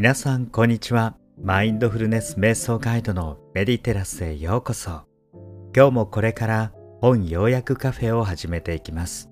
[0.00, 1.16] 皆さんこんにちは。
[1.42, 5.02] マインドフルネス瞑想ガイドのメディテラスへようこそ。
[5.74, 9.28] 今日もこれから本要約カフェを始めていきます。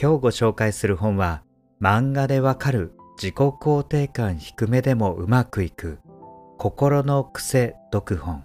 [0.00, 1.42] 今日ご紹介する本は
[1.80, 5.98] 漫画でわかる自己肯定感低めでもうまくいく
[6.58, 8.44] 心の癖読本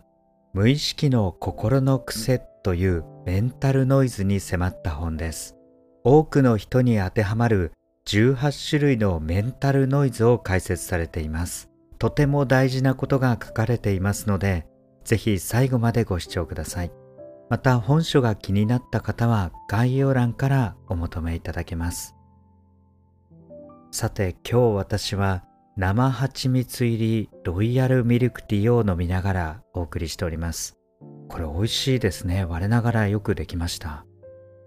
[0.54, 5.56] 無意識の心の癖というメンタルノイズに迫った本です。
[6.04, 7.74] 多くの人に当てはまる
[8.08, 11.70] 18種類のメンタルノイズを解説されています。
[12.00, 14.66] とても大事なことが書かれていますので、
[15.04, 16.92] ぜひ最後までご視聴ください。
[17.50, 22.16] また本書が気になった方は概要欄からお求めいただけます。
[23.92, 25.44] さて今日私は
[25.76, 30.78] 生蜂蜜入りロイヤルミルクティーを飲みながらお送りしております。
[31.28, 32.46] これ美味しいですね。
[32.46, 34.06] 我ながらよくできました。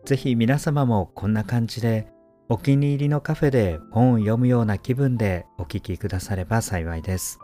[0.05, 2.07] ぜひ皆様もこんな感じで
[2.53, 7.39] お気に入りのカフェで本を読むような気分でお聞きくだされば幸いです。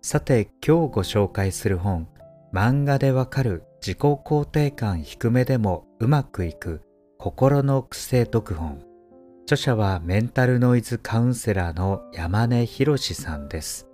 [0.00, 2.08] さて今日ご紹介する本
[2.50, 6.80] 漫画でわかる自己肯定感低めでもうまくいく
[7.18, 8.82] 心の癖読本。
[9.42, 13.86] 著者はメンタルノイズカウンセラーの山根博さんです。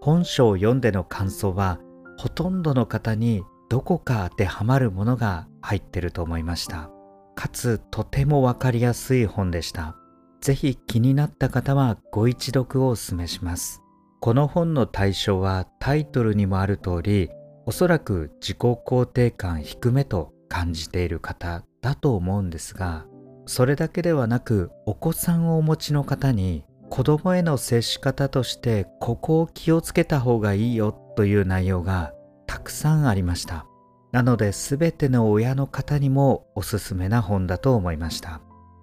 [0.00, 1.80] 本書を読んでの感想は
[2.18, 6.93] ほとんどの方にどこか当てはまるものが入ってると思いました。
[7.34, 9.96] かつとてもわかりやすい本でした。
[10.40, 13.80] ぜひ気になった方はご一読をお勧めします。
[14.20, 17.30] この本の対象はタイトルにもある通り、
[17.66, 23.06] おそらく自己肯定感低めと感じている方だと思うんですが、
[23.46, 32.12] それだけではなくお子さんをお持ちの方に子供への接し方としてここを気をつけた方がいいよという内容が
[32.46, 33.66] たくさんありました。
[34.14, 38.40] なので全ての親の方にもおすすめな本だと思いました。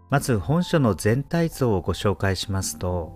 [0.10, 3.14] まず本書の全体像をご紹介しますと、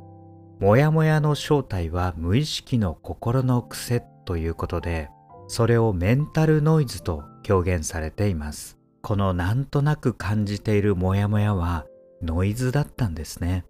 [0.61, 5.09] もやもやの正体は無意識の心の癖ということで、
[5.49, 8.77] それをメンタルノイズと表現されています。
[9.01, 11.85] このなんとなく感じているモヤモヤは
[12.21, 13.65] ノイズだったんですね。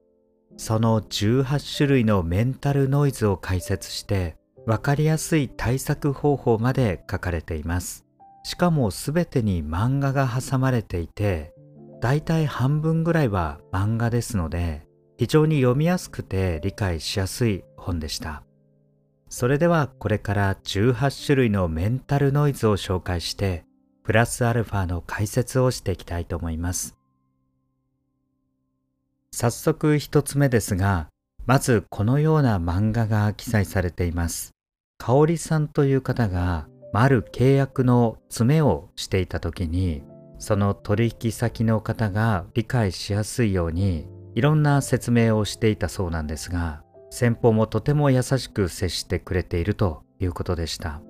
[0.57, 4.37] その18種類のメンタルノイズを解説して
[4.67, 8.04] 分かりやすい対策方法まで書かれています。
[8.45, 11.55] しかも全てに漫画が挟まれていて、
[11.99, 14.85] だいたい半分ぐらいは漫画ですので、
[15.17, 18.43] 非常に読みやすくて理解しやすい本でした。
[19.29, 23.65] それではこれから18種類のメンタルノイズを紹介して、
[24.03, 26.95] プラスアルファの解説をしていきたいと思います。
[29.31, 31.07] 早速一つ目ですが、
[31.47, 34.51] まずこのような漫画が記載されています。
[34.99, 36.67] かおりさんという方が
[36.99, 40.03] ある契約の詰めをしていた時に
[40.37, 51.01] その取引先の方が理解しやすいようにいろんな説明をしていたそうなんですが先方もとても優しく接してくれているということでした。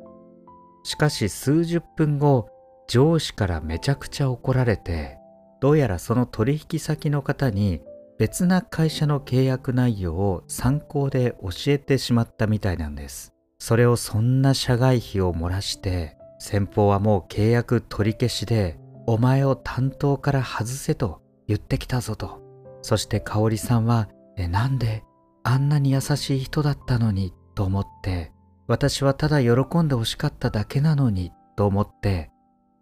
[0.84, 2.48] しかし数十分後
[2.88, 5.18] 上司からめちゃくちゃ怒られて
[5.60, 7.82] どうやらその取引先の方に
[8.20, 13.35] 別な会社の契約内容を参考で教えてしまったみたいなんです。
[13.58, 18.78] それをそんな社外費を漏らして先方はもう契約取り消しで
[19.08, 22.42] お前を担当から外せと言ってきたぞと。
[22.82, 25.04] そして香織さんはえなんで
[25.44, 28.32] あんなに優しい人だったのにと思って
[28.68, 32.32] 私はただ喜んでほしかっただけなのにと思って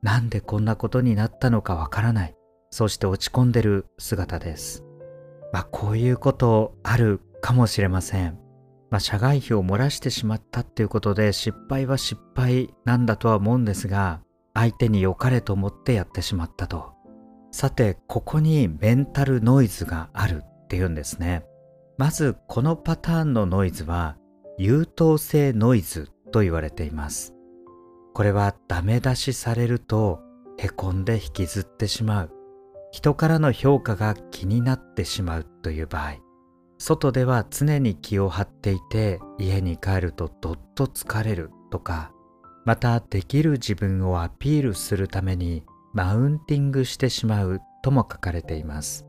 [0.02, 2.36] なんでこんなことになったのかわからない。
[2.72, 4.84] そして落ち込んでる姿です。
[5.54, 8.43] まあこういうことあるかもしれません。
[8.94, 14.22] まあ、社外費を漏らしてしまったっていうことで失敗は失敗なんだとは思うんですが
[14.54, 16.94] 相手に良かれと思ってやってしまったと。
[17.52, 21.44] さてここにメンタルノイズがあるっていうんですね。
[21.98, 24.16] まずこのパターンのノイズは
[24.60, 27.34] 優等生ノイズと言われています。
[28.14, 30.20] これはダメ出しされると
[30.60, 32.32] へこんで引きずってしまう。
[32.92, 36.33] 人からの評価が気になってしまうという場合。
[36.86, 42.12] 外では常に気を張っていて家に帰るとどっと疲れるとか
[42.66, 45.64] またできる自分をアピールするために
[45.94, 49.08] マウンティングしてしまうとも書かれています。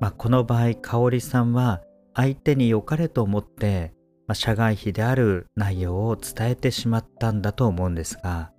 [0.00, 1.82] まあ、この場合香織さんは
[2.14, 3.92] 相手に良かれと思って、
[4.28, 8.52] まあ、社外費である内容を伝えてしまったんだと思うんですが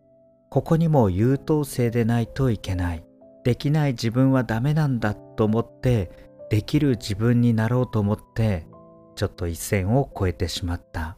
[0.50, 3.06] ここにも優等生でないといけない
[3.46, 8.68] できない自分はダメなんだと思ってできる自分になろうと思って
[9.16, 11.18] ちょっと一線を越えてしまった。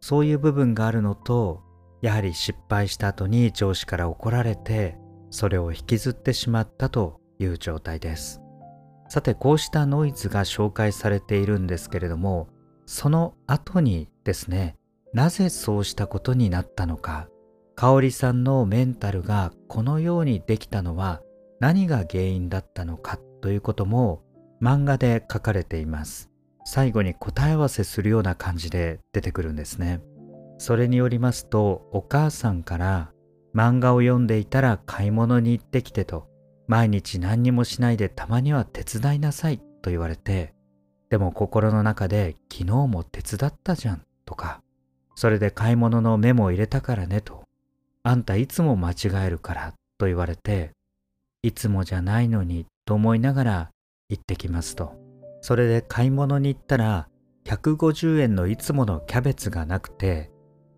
[0.00, 1.62] そういう部分があるのと
[2.00, 4.96] やはり失敗した後に上司から怒られて
[5.30, 8.40] それを引きずってしまったという状態です。
[9.08, 12.48] さてこうしたノイズが紹介されているんですけれども
[12.86, 14.76] その後にですね
[15.12, 17.28] なぜそうしたことになったのか。
[17.74, 21.22] 香織さんのメンタルがこのようにできたのは
[21.60, 24.22] 何が原因だったのかということも
[24.60, 26.30] 漫画で書かれています。
[26.64, 30.00] 最後に答え合わせするような感じで出てくるんですね。
[30.58, 33.12] それによりますとお母さんから
[33.54, 36.28] 漫画を読んでいたら買い物に行ってきてと
[36.68, 40.54] 毎日何にもしないでたまには手伝いなさいと言われて
[41.08, 44.60] でも心の中で昨日も手伝ったじゃんとか
[45.14, 47.44] それで買い物のメモを入れたからねと
[48.02, 50.72] あんたいつも間違えるからと言われて
[51.42, 53.70] いつもじゃないのにと思いながら
[54.10, 54.92] 行ってきますと。
[55.40, 57.08] それで買い物に行ったら
[57.44, 60.30] 150円のいつものキャベツがなくて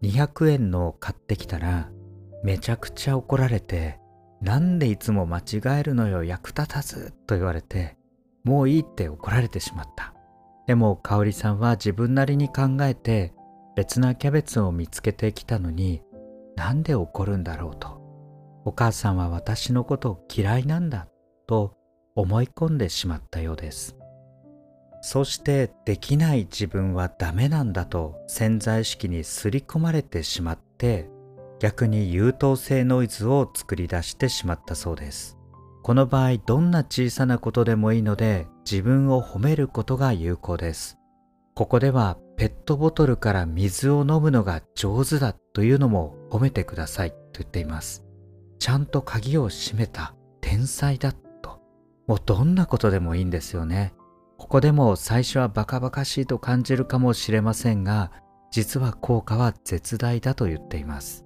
[0.02, 1.90] 200円のを買ってきたら
[2.44, 3.98] めちゃくちゃ怒られて
[4.40, 7.96] なんでいつも間違えるのよ役立たずと言われて
[8.44, 10.14] もういいって怒られてしまった。
[10.66, 13.32] でも香織さんは自分なりに考えて
[13.76, 16.02] 別なキャベツを見つけてきたのに
[16.56, 18.00] なんで怒るんだろうと。
[18.64, 21.08] お母さんは私のこと嫌いなんだ
[21.46, 21.74] と
[22.14, 23.96] 思い込んでしまったようです。
[25.00, 31.10] そしてできない自分はダメなんだと潜在意識にすり込まれてしまって
[31.58, 35.38] 逆に優等生ノイズを作り出してしまったそうです。
[35.82, 40.98] この場合どんな小さなことでもいいので自分を褒めることが有効です。
[41.54, 48.04] ここではペットボトルから水を飲むのが上手だというのも褒めてくださいと言っています。
[48.58, 50.14] ちゃんと鍵を閉めた。
[50.40, 51.12] 天才だ。
[51.12, 51.31] と
[52.06, 53.94] もうどんなことでもいいんですよね。
[54.38, 58.10] ここでも最初はバカバカしいと感じるかもしれませんが
[58.50, 61.24] 実は効果は絶大だと言っています。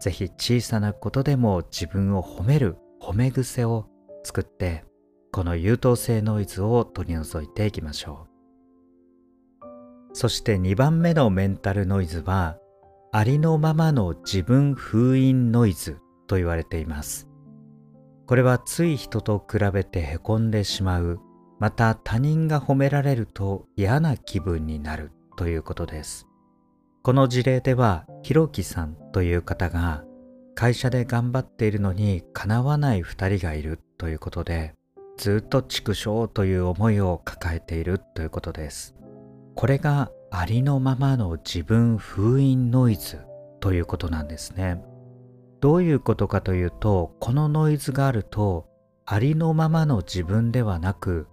[0.00, 3.86] ぜひ小さなことでも自分を褒める褒め癖を
[4.22, 4.84] 作って
[5.32, 8.32] この優等生ノイズを取り除いていきましょう。
[10.12, 12.58] そして2番目のメンタルノイズは
[13.12, 17.31] ありのままの自分封印ノイズと言われています。
[18.32, 21.20] これはつい人と比べてへこんでしまう。
[21.58, 26.26] また他人が褒められると嫌な気分になるということです。
[27.02, 30.02] この事例ではひろきさんという方が
[30.54, 34.72] 会社で頑張っているのにかなわない2人がいるということで
[35.18, 38.94] ずっと畜生という思いを抱えているということです。
[39.54, 43.26] これがありのままの自分封印ノイズ
[43.60, 44.82] ということなんですね。
[45.62, 48.66] どういうことかというとこのノイズがあると
[49.06, 51.26] ありのままの自分ではなく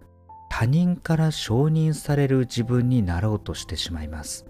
[0.49, 4.45] 他人から承認される自分になろうとしてしまいます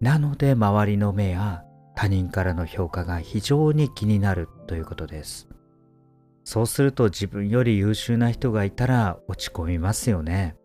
[0.00, 1.64] なので周りの目や
[1.94, 5.48] 他人からの評価が非常に気になるということです。
[6.44, 10.56] そうすると自分より優秀な人がいたら落ち込みますよね。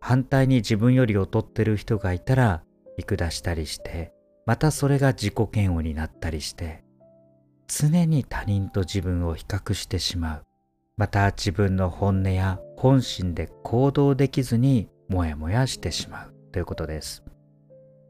[0.00, 2.62] 反対に自分より劣ってる人がいたら
[2.98, 4.12] 見下したりして、
[4.46, 6.83] またそれが自己嫌悪になったりして、
[7.68, 10.44] 常に他人と自分を比較してしまう。
[10.96, 17.24] また自分の本音や本心で行動できずにもやもやしてしまうということです。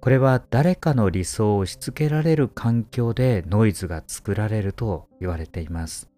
[0.00, 6.10] これは誰かの理想を押し付けられる環境でノイズが作られると言われています。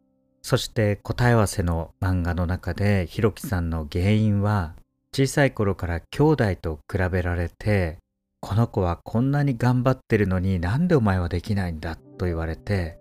[0.42, 4.74] そして答え合わせの漫画の中でひろきさんの原因は
[5.12, 7.98] 小さい頃から兄弟と比べられて
[8.40, 12.98] この子はこんなに頑張ってるのになんでお前はできないんだと言われて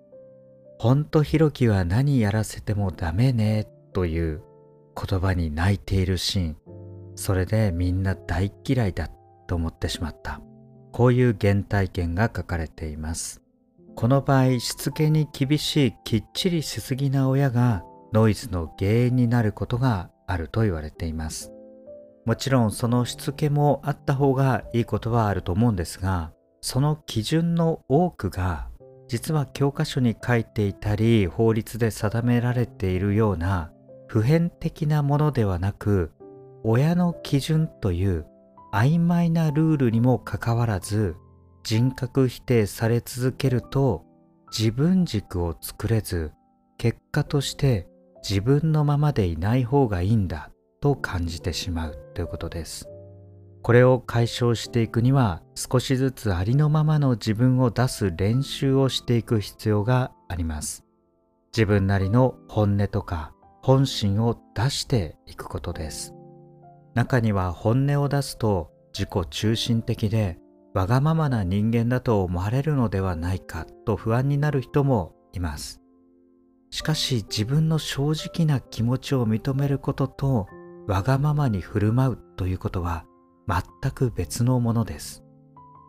[0.80, 4.42] ほんとひろきは何やらせてもダメねという
[4.96, 6.58] 言葉に泣いているシーン
[7.16, 9.10] それでみんな大嫌いだ
[9.48, 10.42] と思ってしまった
[10.96, 13.42] こういう原体験が書かれています。
[13.96, 21.52] この場合、しつけに厳しいきっちりしすぎな親がノイズの原因になることがあると言われています。
[22.26, 28.70] もちろんそのしつけもあった方がいいことはあると思うんですが、その基準の多くが
[29.08, 33.72] 実は教科書に書いていたり法律で定められているような
[34.08, 36.12] 普遍的なものではなく
[36.64, 38.26] 親の基準という
[38.74, 41.16] 曖昧なルールにもかかわらず
[41.64, 44.04] 人格否定され続けると
[44.58, 46.32] 自分軸を作れず
[46.78, 47.88] 結果として
[48.28, 50.50] 自分のままでいない方がいいんだ
[50.82, 52.95] と感じてしまうということです。
[53.66, 60.86] これを解消していくには少しずつありのままの自分を出す練習をしていく必要があります。
[61.52, 66.14] 自分なりの本音とか本心を出していくことです。
[66.94, 70.38] 中には本音を出すと自己中心的で
[70.76, 75.82] わがままな人間だと思われるのではないかと不安になる人もいます。
[76.70, 80.46] しかし自分の正直な気持ちを認めることと
[80.86, 83.06] わがままに振る舞うということは
[83.48, 85.24] 全く別のものです。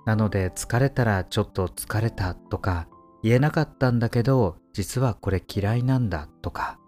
[0.06, 2.88] なので疲れたらちょっと疲れたとか
[3.22, 6.78] 言えなかったんだけど実はこれ嫌いなんだとか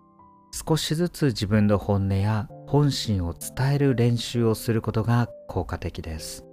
[0.53, 6.45] 少しずつ自分の本音や本心を伝える練習をすることが効果的です。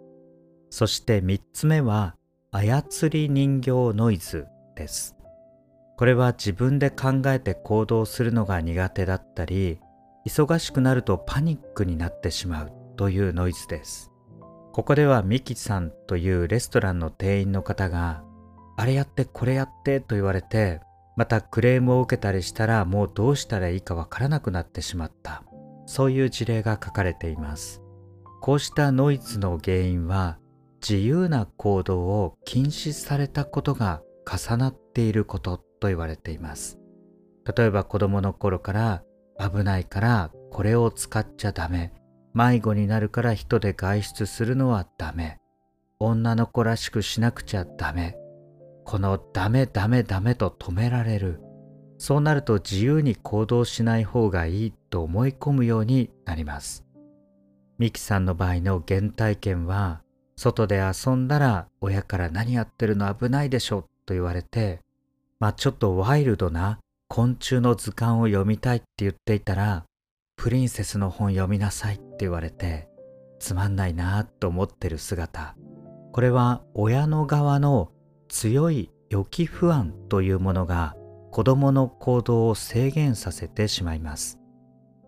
[0.69, 2.15] そして3つ目は
[2.51, 5.15] 操り人形ノイズです。
[5.97, 9.79] これは自分で考えて行動するのが苦手だったり
[10.27, 14.11] 忙しくなるとパニックになってしまうというノイズです。
[14.73, 18.23] ここではミキさんというレストランの店員の方が
[18.77, 20.81] あれやってこれやってと言われて
[21.15, 25.43] またクレームを受けたりしたらもうどうしたらいいかわからなくなってしまった。
[25.85, 27.81] そういう事例が書かれています。
[28.41, 30.39] こうしたノイズの原因は
[30.81, 36.79] 自由な行動を禁止されたことが重なっていることと言われています。
[37.55, 39.03] 例えば子供の頃から
[39.39, 41.93] 危ないからこれを使っちゃダメ。
[42.35, 45.39] 迷子になるから人で外出するのはダメ。
[45.99, 48.17] 女の子らしくしなくちゃダメ。
[48.83, 51.39] このダメダメダメと止められる。
[51.97, 56.85] そうなると自由に行動しない方がいいと思い込むようになります。
[57.77, 60.01] ミキさんの場合の原体験は
[60.35, 64.79] 外で遊んだら親から何やってるの危ないでしょと言われて
[65.39, 69.83] まあちょっとワイルドな昆虫の図鑑を読みたいって言っていたら
[70.37, 72.87] プリンセスの本読みなさいって言われて
[73.39, 75.55] つまんないなと思ってる姿。
[76.11, 77.91] これは親の側の
[78.29, 80.95] 強い予期不安というものが
[81.31, 84.39] 子供の行動を制限させてしまいます。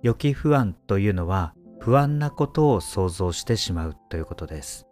[0.03, 4.85] 予期不安というのは不安なことを想像してしまうということです。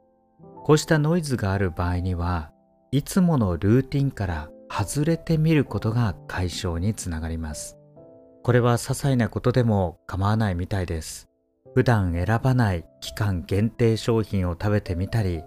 [0.64, 2.52] こうしたノイズがある場合には
[2.92, 7.78] いつものルーティンから外れてみることが解消につながります。
[8.46, 11.28] これは些細なことでも構わないみたいです。
[11.74, 15.42] 普段選ばない期間限定商品を食べてみたり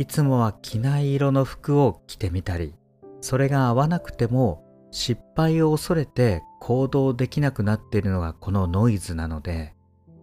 [0.00, 2.74] いつもは着ない色の服を着てみたり
[3.20, 9.76] それが合わなくても失敗を恐れて行動できなくなっているのがこのノイズなので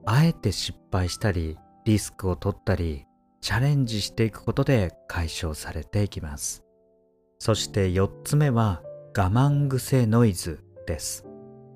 [0.06, 3.06] あえて失敗したりリスクを取ったり
[3.40, 6.66] チャレンジしていくことで解消されていきます。
[7.40, 8.84] そして4つ目は
[9.18, 11.29] 我慢癖ノイズです。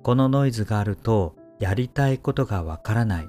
[0.04, 3.28] このノイズがあるとやりたいことがわからない。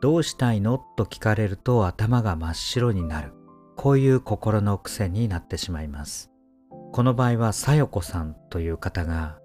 [0.00, 0.78] どうしたいの？
[0.96, 3.32] と聞かれると頭が真っ白になる。
[3.76, 6.32] こういう心の癖になってしまいます。
[6.92, 9.38] この場合はさよこさんという方が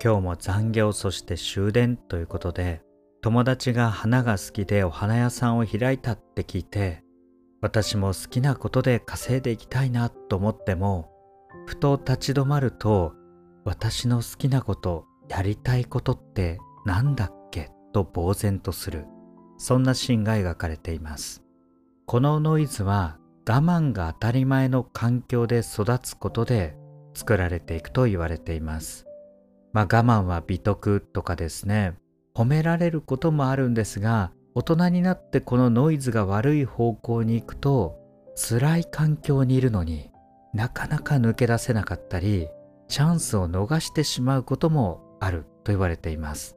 [0.00, 2.82] 今日も残業そして終電ということで
[3.20, 7.02] 友達が花が好きでお花屋さんを開いたって聞いて
[7.60, 11.10] 私も好きなことで稼いでいきたいなと思っても
[11.66, 13.14] ふと立ち止まると
[13.64, 17.70] 私の好きなことやりたいことって何だっけ？
[17.94, 19.06] と呆然とする。
[19.56, 21.42] そんなシーンが描かれています。
[22.04, 23.16] このノイズは
[23.48, 26.76] 我慢が当たり前の環境で育つことで
[27.14, 29.06] 作られていくと言われています。
[29.72, 31.94] まあ我慢は美徳とかですね、
[32.34, 37.98] 褒められることもあるんですが、大人になってこのノイズが悪い方向に行くと、
[38.36, 40.10] 辛い環境にいるのに
[40.52, 42.48] なかなか抜け出せなかったり、
[42.88, 46.56] チャンスを逃してしまうこともあると言われています。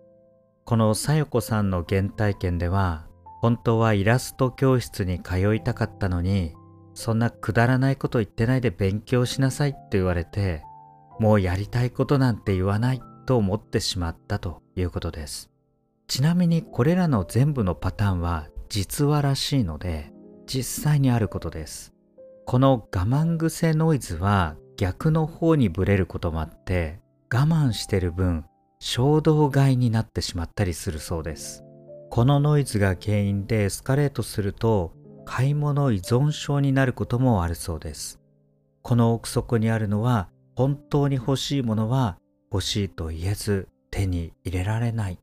[0.65, 3.05] このさよこさんの原体験では、
[3.41, 6.55] 本当はイラスト教室に通いたかったのに、
[6.95, 10.63] そんなくだらないこと言ってないで勉強しなさいって言われて、
[11.19, 15.51] もうやりたいことなんて言わないと思ってしまったということです。
[16.07, 20.11] ちなみにこれらの全部のパターンは実話らしいので、
[20.47, 21.93] 実際にあることです。
[22.45, 26.99] この我慢癖ノイズは逆の方にブレることもあって、
[27.31, 28.45] 我慢してる分、
[28.87, 31.63] 衝動買いになってしまったりするそうです。
[32.11, 34.93] このノイズが原因でエスカレートすると
[35.25, 38.21] 買い物依存症になることもあるそうです。
[38.83, 42.19] この奥底にあるのは本当に欲しいものは
[42.51, 45.17] 欲しいと言えず手に入れられない。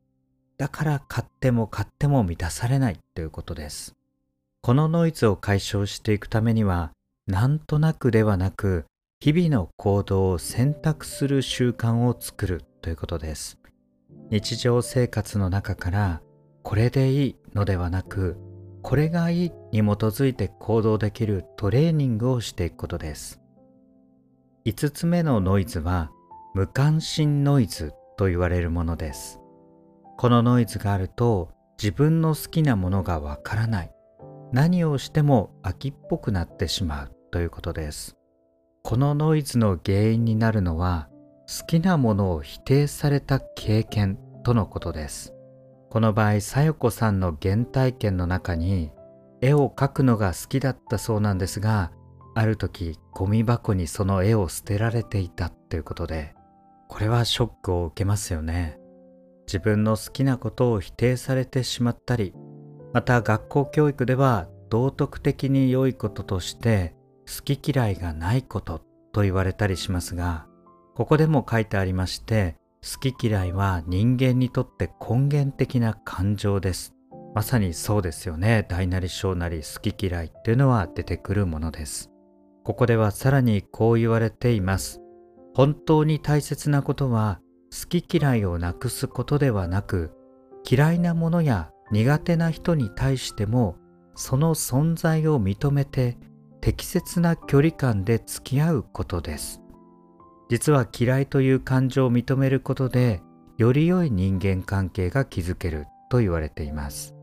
[0.57, 3.95] だから買っても買っても満たされないということです。
[4.61, 6.91] このノイズを解消していくためには
[7.27, 8.83] なんとなくではなく
[9.23, 13.57] 日々の行動を選択する習慣を作るということです。
[14.29, 16.21] 日常生活の中から
[16.61, 18.35] これでいいのではなく
[18.81, 23.39] これがいいに基づいて行動できるトレーニングをしていくことです。
[24.65, 26.11] 5つ目のノイズは
[26.53, 29.39] 無関心ノイズと言われるものです。
[30.17, 31.49] このノイズがあると
[31.81, 33.91] 自分の好きなものがわからない。
[34.51, 38.17] 何をしても秋っぽくなってしまうということです。
[38.85, 41.07] このノイズの原因になるのは
[41.47, 45.33] 好きなものを否定された経験とのことです。
[45.89, 48.91] この場合さよこさんの原体験の中に
[49.39, 51.93] 絵を描くのが好きだったそうなんですが
[52.35, 56.35] ある時ゴミ箱にその絵を捨てられていたということで
[56.89, 58.77] これはショックを受けますよね。
[59.47, 62.33] 自分の好きなことを否定されてしまったり
[62.91, 70.47] また学校教育では道徳的に良いこととして好き嫌いがないことと言われたりしますが
[70.95, 76.93] ここでも書いてありまして好き嫌いは人間にとって根源的な感情です。
[77.33, 78.65] まさにそうですよね。
[78.67, 82.11] 大なり小なり好き嫌いっていうのは出てくるものです。
[82.65, 85.01] ここではさらにこう言われています。
[85.55, 87.39] 本当に大切なことは
[87.71, 90.11] 好き嫌いをなくすことではなく
[90.69, 93.77] 嫌いなものや苦手な人に対しても
[94.15, 96.17] その存在を認めて
[96.63, 99.61] 適切な距離感で付き合うことです。
[100.47, 103.21] 実は嫌いという感情を認めることで
[103.57, 107.15] より良い人間関係が築けると言われています。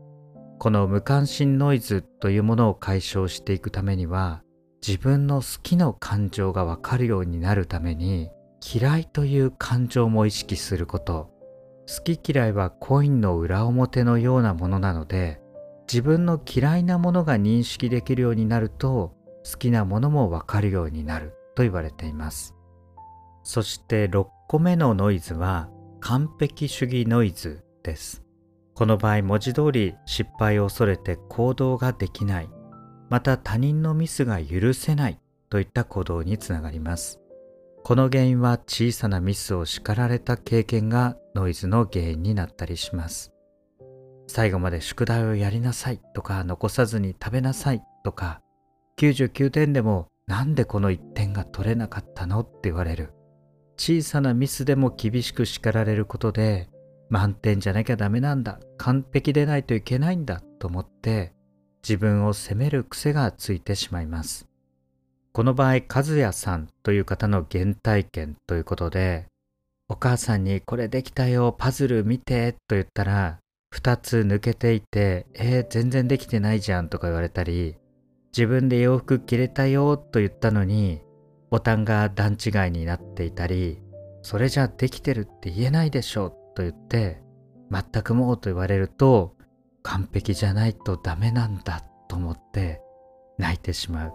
[0.59, 4.43] この無関心ノイズというものを解消していくためには
[4.85, 8.29] 自分の好きの感情がわかるようになるために
[8.75, 11.31] 嫌いという感情も意識すること。
[11.87, 15.41] 好き嫌いはコインの裏表のようなものなので
[15.91, 19.19] 自分の嫌いなものが認識できるようになると
[19.49, 22.55] 好きなものもわかるようになると言われています。
[23.43, 25.69] そして6個目のノイズは
[25.99, 28.23] 完璧主義ノイズです。
[28.73, 32.49] この場合文字通り失敗を恐れて行動ができない。
[33.09, 35.21] また他人のミスが許せない。
[35.51, 37.19] といった行動につながります。
[37.83, 43.33] この原因は小さなミスを叱られた経験がノイズの原因になったりします。
[44.27, 48.41] 最後まで宿題をやりなさいとか残さずに食べなさいとか
[49.01, 53.13] 99点でもなんでこの1点が取れなかったのって言われる。
[53.75, 56.69] 小さなミスでも厳しく叱られることで
[57.09, 58.59] 満点じゃなきゃダメなんだ。
[58.77, 61.33] 完璧でないといけないんだと思って
[61.81, 64.47] 自分を責める癖がついてしまいます。
[65.33, 69.25] この場合和也さんという方の原体験ということで
[69.89, 73.39] お母さんにこれできたよパズル見てと言ったら
[73.73, 77.77] 2つ抜けていてえー、全然できてないじゃんとか言われたり
[78.35, 81.01] 自分で洋服着れたよと言ったのに
[81.49, 83.81] ボタンが段違いになっていたり
[84.21, 87.21] それじゃできてるって言えないでしょと言って
[87.71, 89.35] 全くもうと言われると
[89.83, 92.81] 完璧じゃないとダメなんだと思って
[93.37, 94.13] 泣いてしまう。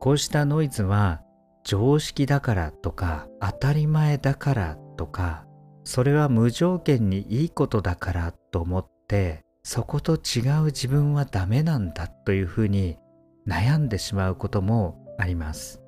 [0.00, 1.22] こうしたノイズは
[1.64, 5.46] 常識だからとか当たり前だからとか
[5.84, 12.98] それは無条件にいいことだからと思ってそこと違う自分はダメなんだというふうに
[13.46, 15.82] 悩んでしまうこともあります。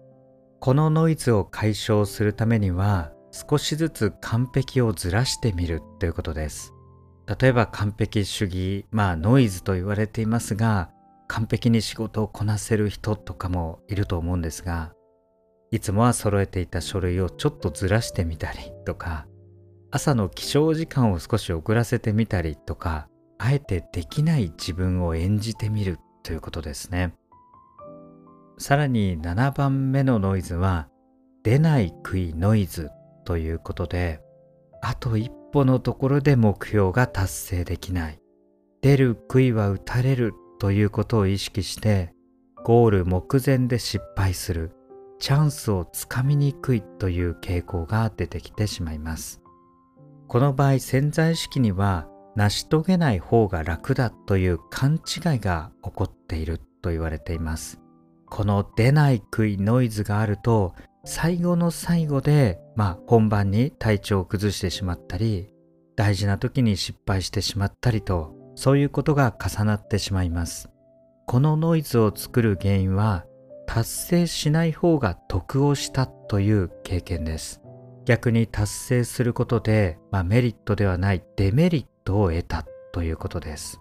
[0.61, 6.73] このノイズを解消するためには少しずつ完璧をずらしてみるということです。
[7.27, 10.91] 例えば完璧主義まあノイズと言われていますが
[11.27, 14.93] 完璧に仕事をこなせる人とかもいると思うんですが
[15.73, 19.27] いつもは揃えていた書類をちょっとずらしてみたりとか
[19.91, 27.13] 朝の起床時間を少し遅らせてみたりとかあえてできない自分を演じてみるということですね。
[28.59, 30.89] さらに7番目のノイズは
[31.43, 32.91] 出ない杭ノイズ
[33.25, 34.21] ということで
[34.83, 38.21] あと一歩のところで目標が達成できない。
[38.83, 42.13] 出る杭は打たれるということを意識して
[42.65, 44.73] ゴール目前で失敗する。
[45.19, 49.41] チャンスをつかみにくいという傾向が出てきてしまいます。
[50.29, 57.81] この場合潜在意識には成し遂げない方が楽だという勘違いが起こっていると言われています。
[58.29, 65.51] この出ない杭ノイズがあると最後の最後でまあ本番に体調を崩してしまったり
[65.97, 70.71] 大事な時に失敗してしまったりとそういうことが重なってしまいます。
[71.27, 73.25] このノイズを作る原因は
[73.67, 77.61] 達成しない方が得をしたという経験です。
[78.05, 83.81] 逆に達成することで、まあ、メリットではないデメリットを得たということです。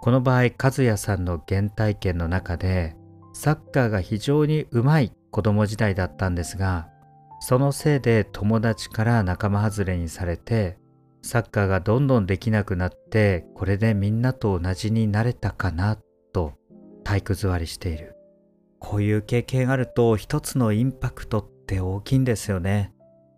[0.00, 2.96] この場合和也さんの原体験の中で
[3.32, 6.88] サッカーが非常にうまい子供時代だったんですが
[7.40, 10.78] そのせいで友達から仲間外れにされて
[11.22, 15.96] サッカーがどんどんできなくなってこれでみんなと同じになれたかな
[16.32, 16.54] と
[17.04, 18.16] 体育座りしている。
[18.80, 22.92] こういう経験あると一つのインパクトって大きいんですよね。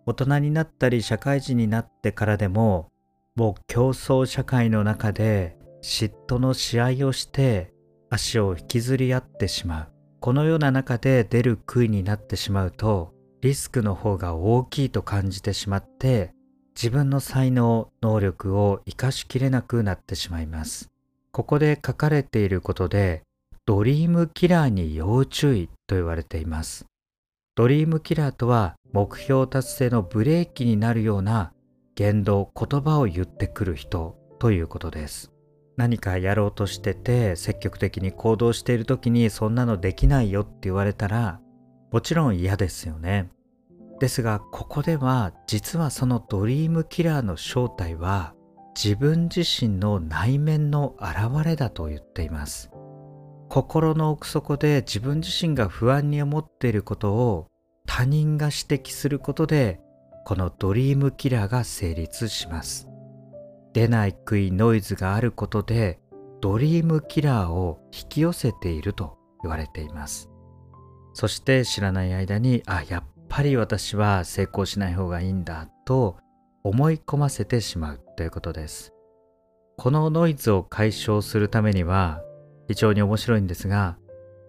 [0.07, 2.91] 大人になったり社会人になってからでも
[3.35, 7.74] もう競争社会の中で嫉妬の試合をして
[8.15, 9.87] 足を引きずり合ってしまう
[10.19, 16.35] このような中で出る杭になってしまうとリスクの方が大きいと感じてしまって
[16.75, 20.91] 自分の才能、能力を活かしきれなくなってしまいます。
[21.31, 23.23] ここで書かれていることで、
[23.65, 26.85] ドリームキラーに要注意と言われています。
[27.55, 31.53] ドリームキラーとは目標達成のブレーキになるような
[31.95, 35.31] 言動、言葉を言ってくる人ということです。
[35.77, 41.39] 何かやろうとしてて積極的に行動している時にそんなのできないよって言われたら
[41.91, 43.29] もちろん嫌ですよね。
[43.99, 48.33] ですがここでは実はそのドリームキラーの正体は
[48.75, 52.71] 自分自身の内面の現れだと言っています。
[53.49, 57.47] 心の奥底で自分自身が不安に思っていることを
[57.87, 59.79] 他人が指摘することで
[60.25, 62.89] このドリームキラーが成立します。
[63.75, 65.99] 出ない杭ノイズがあることで
[66.41, 70.31] ドリームキラーを引き寄せていると言われています。
[71.15, 76.17] そして知らない間にあやっぱり私は成功しない方がいいんだと
[76.63, 78.93] 思い込ませてしまうということです
[79.77, 82.21] このノイズを解消するためには
[82.67, 83.97] 非常に面白いんですが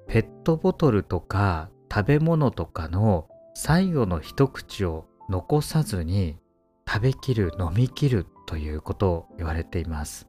[0.08, 6.36] ペットボトルとか食べ物とかの最後の一口を残さずに
[6.88, 10.28] 食べきる飲みきるということを言われています。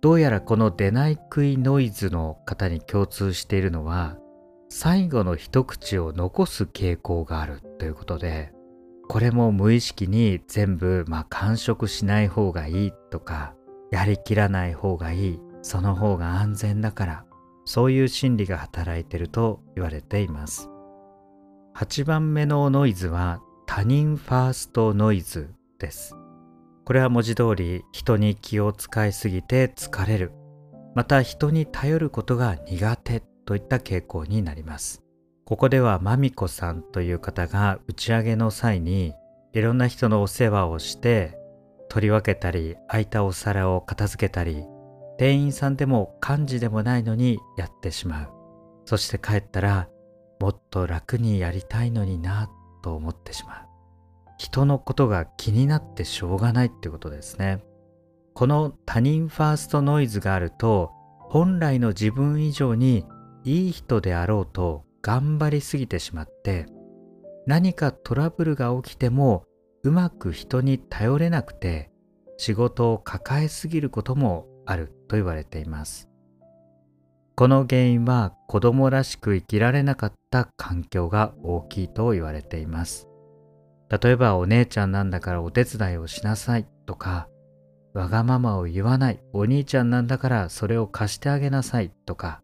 [0.00, 4.16] どうやらこの出ない食いノイズの方に共通しているのは
[4.68, 8.52] 最後の一口を残す傾向があるということで
[9.08, 13.54] これも無意識に全部まあ完食しない方がいいとか
[13.90, 17.24] やりきらない方がいいその方が安全だから
[17.64, 20.70] そういう心理が働いてると言われています。
[21.76, 26.17] 8番目のノイズは他人ファーストノイズです。
[26.88, 30.32] これは文字通り人に気を使いすぎて疲れる
[30.94, 35.02] また人に頼ることが苦手といった傾向になります。
[35.44, 39.12] ここではまみこさんという方が打ち上げの際に
[39.52, 41.36] いろんな人のお世話をして
[41.90, 44.64] 取り分けたり空いたお皿を片付けたり
[45.18, 48.28] 店員さんでも幹事でもないのにやってしまう。
[48.86, 49.90] そして帰ったら
[50.40, 52.48] もっと楽にやりたいのにな
[52.82, 53.67] と思ってしまう。
[54.38, 57.62] 人のことが気になってしょうがないってことですね。
[58.38, 63.04] この他人ファーストノイズがあると本来の自分以上に
[63.42, 66.66] いい人であろうと頑張りすぎてしまって
[67.46, 69.42] 何かトラブルが起きても
[69.82, 71.90] うまく人に頼れなくて
[72.36, 76.08] 仕事を抱えすぎることもあると言われています
[77.34, 83.08] この原因は子供らしく生きられなかった環境が大きいと言われています
[83.90, 87.28] 例えばお姉ちゃんなんだからお手伝いをしなさいとか
[87.94, 92.42] わがままを言わないお兄ちゃんなんだからそれを貸してあげなさいとか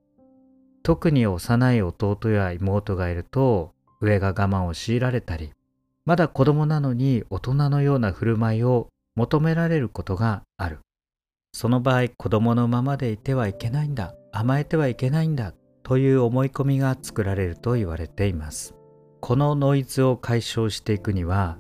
[0.83, 5.53] 特に幼い弟や妹がいると上が我慢を強いられたり
[6.05, 10.81] まだ子供なのに大人のような振る舞いを求められることがある。
[11.55, 15.55] その場合子供のままでいてはいけないんだ甘えてはいけないんだ
[15.85, 18.75] という思い込みが作られると言われています。
[19.27, 21.57] このノイズを解消していくには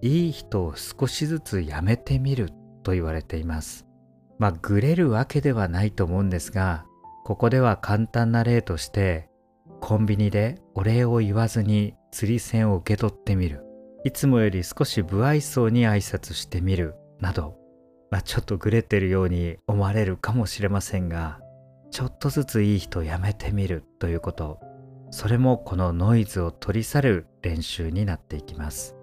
[0.00, 2.50] いい人を少しずつやめてみる
[2.84, 3.84] と言われています。
[4.38, 6.86] まあグレるわけではないと思うんですが
[7.24, 9.28] ここでは簡単な例として
[9.80, 13.64] コンビニでお礼を言わずに釣り銭を受け取ってみる。
[14.04, 16.94] いつもより少し不愛想に挨拶してみる。
[17.18, 17.56] など、
[18.12, 21.40] まあ、ちょっとグレてるように思われるかもしれませんが
[21.90, 24.69] ちょっとずついい人やめてみるということ。
[25.10, 28.96] それもこのノイズを取り去る練習になっていきます。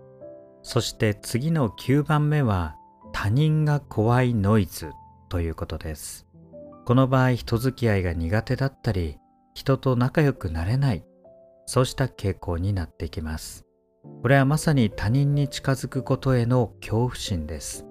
[0.62, 2.76] そして次の9番目は
[3.14, 4.92] 他人が怖いノイズ
[5.30, 6.26] ということです。
[6.86, 9.18] この場合人付き合いが苦手だったり
[9.54, 11.04] 人と仲良くなれない。
[11.66, 13.66] そうした傾向になっていきます。
[14.22, 17.86] これはまさに他人に近づくことへの恐怖心です。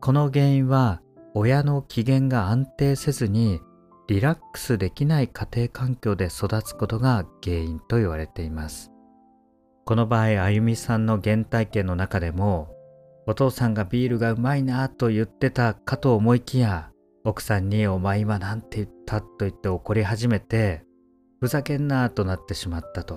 [0.00, 1.00] この原因は
[1.34, 3.60] 親の機嫌が安定せずに
[4.08, 8.90] リラックスできない家庭環境で育つことが原因と言われています
[9.84, 12.74] この場合あゆみさんの原体験の中でも
[13.26, 16.90] お父さんがビールがうまいなと言ってたかと思いきや
[17.24, 20.84] 奥さんに「お前今なんて言った?」と言って怒り始めて
[21.40, 23.16] ふざけんなとなってしまったと、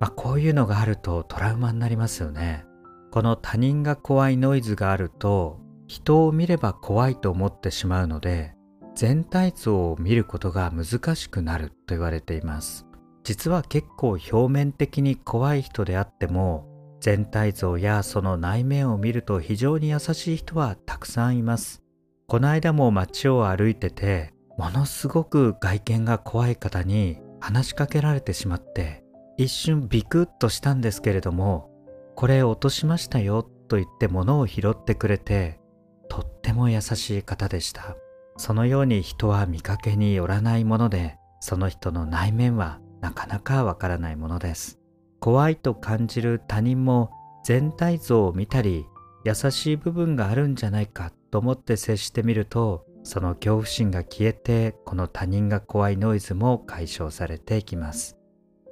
[0.00, 2.64] まあ、こういうのがあるとトラウマになりますよね
[3.10, 8.54] この他人が怖いノイズがあると人を見れば怖いと思ってしまうので
[8.94, 12.86] 全体像を見ることが難しくなると言われています。
[13.24, 16.66] 実は結構表面的に怖い人であっても
[17.00, 21.82] 全体像やその内面を見ると非常に優しい人はたくさんいます。
[22.28, 29.04] この間も街を歩いててものすごく外見が怖い方に話しかけられてしまって
[29.36, 31.70] 一瞬ビクッとしたんですけれども
[32.14, 35.60] これ落としましたよと言って物を拾ってくれて
[36.08, 37.96] とっても優しい方でした。
[38.42, 44.80] そのように人は見かけによらないものでその人の内面はなかなかわからないものです。
[45.20, 47.12] 怖いと感じる他人も
[47.44, 48.84] 全体像を見たり
[49.24, 58.16] 優しい部分があるんじゃないかと思って接してみるとその恐怖心が消えてこの他人が怖いノイズも解消されていきます。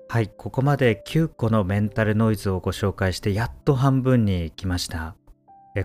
[0.08, 5.14] はいここまで9個のメンタルノイズをご紹介してやっと半分に来ました。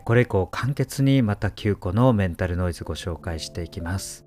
[0.03, 4.25] これ以降簡潔にまた9個のメンタルノイズご紹介していきます。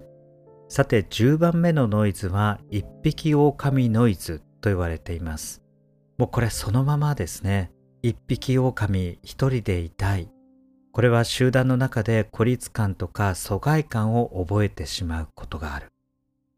[0.69, 5.63] さて10番目のノイズは一匹狼ノイズと言われています。
[6.19, 7.73] もうこれそのままですね。
[8.03, 10.31] 一匹狼一人でいたい。
[10.93, 15.89] これは集団の中で孤立感とか疎外感を覚えてしまうことがある。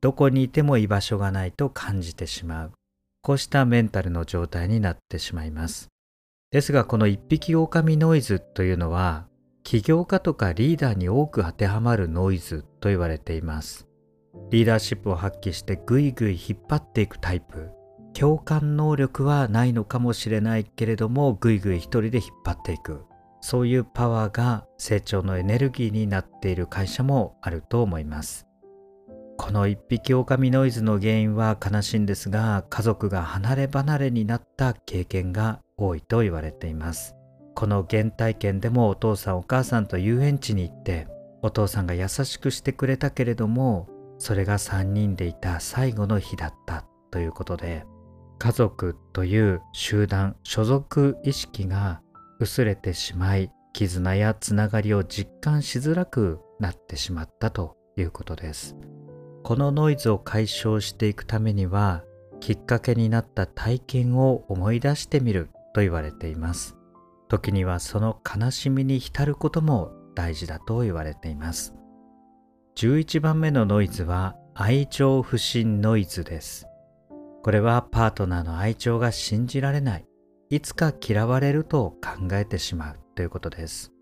[0.01, 2.73] どこにいても居場所がないと感じてしまう。
[3.23, 5.89] こうしたメンタルの状態になってしまいます。
[6.51, 9.27] ですがこの一匹狼ノイズというのは
[9.63, 13.87] 起業家とかリーダーに多く当てはまるノイズと言われています。
[14.51, 17.71] リーダーシップを発揮してぐいぐい引っ張っていくタイプ。
[18.15, 23.05] 共感能力はないのかもしれないけれどもぐいぐい一人で引っ張っていく。
[23.41, 28.49] そういうパワーが成長のエネルギーになっている会社もあると思います。
[29.37, 37.16] この一匹狼ノイズの原因は悲しいんですが家族が離れ離れになった経験が多いと言われています
[37.55, 41.09] この原体験でもお父さんお母さんと遊園地に行って
[41.43, 43.88] お父さんが優しくしてくれたけれども
[44.19, 47.85] それが3人でいた最後の日だったということで
[48.38, 52.01] 家族という集団所属意識が
[52.38, 58.77] 薄れてしまい絆やつながりを実感しづらくなってしまったということです。
[59.43, 62.03] このノイズを解消していくためには
[62.40, 66.76] きっかけになった体験を思い出してみると言われています。
[67.28, 71.74] 時にはその悲しみに浸ることも大事だと言われています。
[72.76, 76.66] 11番目のノイズは愛情不信ノイズです。
[77.42, 80.06] これはパートナーの愛情が信じられない。
[80.50, 83.92] いつか嫌われると考えてしまうということです。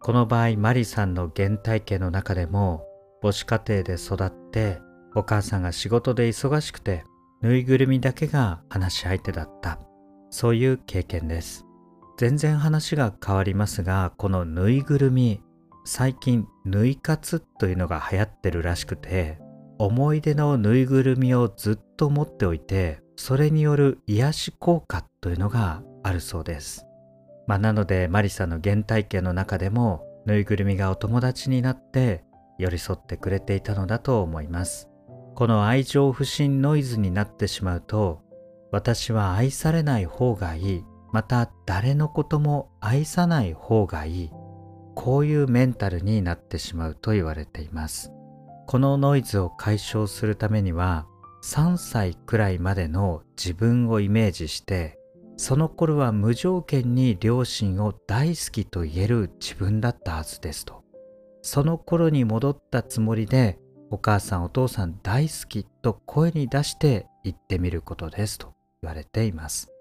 [0.00, 2.84] この場合マリさんの原体験の中でも
[3.22, 4.82] 母子家庭で育って
[5.14, 7.04] お母さんが仕事で忙しくて
[7.40, 9.78] ぬいぐるみだけが話し相手だった。
[10.34, 11.64] そういう経験です。
[12.18, 15.40] 全然話が変わりますがこのぬいぐるみ
[15.84, 19.38] 最近ぬい活というのが流行ってるらしくて
[19.78, 26.84] 思い出のぬいぐるみをずっと持っておいてそれによる癒し効果というのがあるそうです。
[27.46, 32.24] まあ、なのでマリさんの原体験の中でもぬいぐるみがお友達になって
[32.58, 34.88] 寄り添ってくれていたのだと思います。
[35.36, 38.23] この愛情不信ノイズになってしまうと
[38.74, 40.84] 私は愛されない方がいい。
[41.12, 44.30] また誰のことも愛さない方がいい。
[44.96, 48.10] こういうメンタルになってしまうと言われています。
[48.66, 51.06] このノイズを解消するためには
[51.44, 54.98] 3歳くらいまでの自分をイメージして
[55.36, 60.82] その頃は無条件に両親を大好きと言える自分だったはずですと。
[61.42, 63.60] その頃に戻ったつもりで
[63.92, 68.53] お母さんお父さん大好きと声に出して言ってみることですと。
[68.84, 69.72] 言われています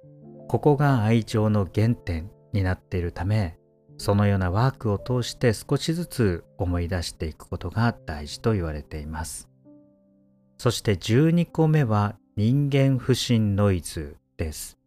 [0.48, 3.58] ここが愛情の原点になっているため
[3.98, 9.50] そのようなワークを通して少しずつ思い出していくことが大事と言われています
[10.58, 14.78] そして12個目は人間不信ノイズです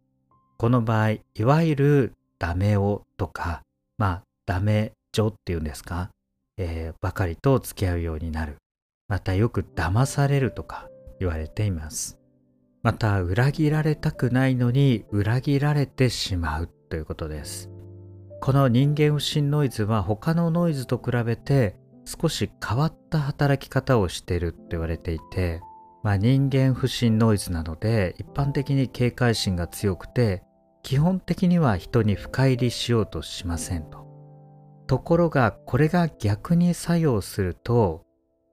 [0.57, 3.61] この場合いわゆるダメ男とか
[3.97, 6.09] まあダメ女っていうんですか？
[6.57, 8.57] えー、ばかりと付き合うようになる。
[9.07, 12.16] またよく騙されるとか言われています。
[12.83, 17.69] また裏切られたくないのに裏切られてしまうということです。
[18.39, 25.61] この人間不信ノイズは他のノイズと比べて少し変わった働き方をしていると言われていて、
[26.03, 30.43] まあ、人間不信ノイズなので一般的に警戒心が強くて
[30.83, 34.07] 基本的には人に深入りしようとしませんと。
[34.87, 38.05] ところがこれが逆に作用すると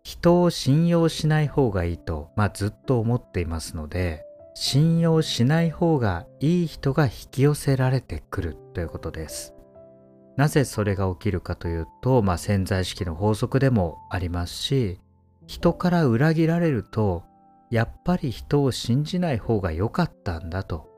[0.04, 9.54] 人を信用しない方がいいと、まあ、ずっと思っていますので信用しない方がいい人が引き寄せられてくるということです。
[10.36, 15.00] なぜそれが起きるかというと、まあ、潜在意識の法則でもありますし
[15.46, 17.22] 人から裏切られると
[17.70, 20.88] やっぱり人を信じない方が良かったんだと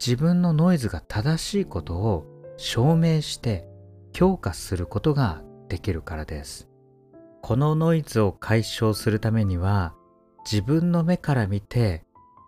[0.00, 2.24] 自分のノイズが正しいことを
[2.56, 3.66] 証明して
[4.12, 6.68] 強化することができるからです
[7.42, 9.94] このノイズを解消するためには
[10.50, 12.04] 自分の目から見て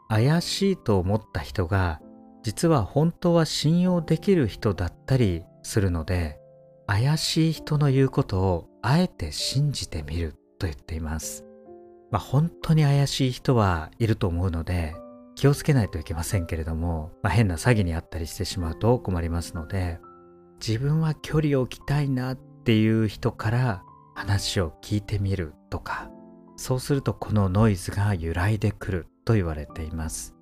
[0.08, 2.00] 怪しいと思った人が
[2.42, 6.38] 実は本当は信用できる人だったりするので
[6.86, 11.44] 怪しい人の言うことをあえて信じてみると言っています。
[12.10, 14.96] まあ、本当に怪しい人はいると思うので
[15.36, 20.00] 気をつけないといけませんけれども、まあ、変な詐欺にあったりしてしまうと困りますので
[20.66, 23.82] 自分は距離を置きたいなっていう人から
[24.14, 26.10] 話を聞いてみるとか
[26.56, 30.34] そうするとこのノイズが揺らいでくると言われています。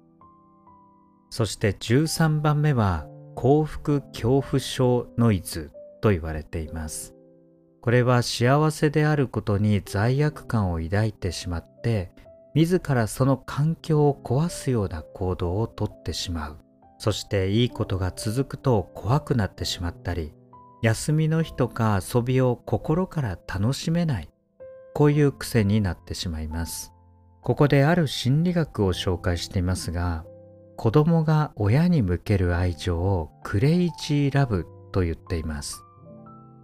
[1.30, 7.14] そして13番目は幸福恐怖症ノイズと言われています。
[7.80, 12.10] これは幸せであることに罪悪感を抱いてしまって
[12.52, 16.58] 自らその環境を壊すような行動をとってしまう。
[16.98, 20.32] そしていいことが続くと怖くなってしまったり
[20.82, 24.30] 休みの日とか遊びを心から楽しめない。
[24.94, 26.92] こういう癖になってしまいます。
[27.40, 30.24] ここである心理学を紹介していますが
[30.76, 35.84] 子供が親に向ける愛情をクレイジーラブと言っています。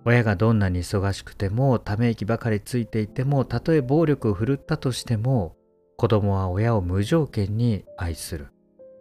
[0.04, 5.56] 親がどんなに忙しくてもため息ばかりついていてもたとえ暴力を振るったとしても
[5.96, 8.48] 子供は親を無条件に愛する。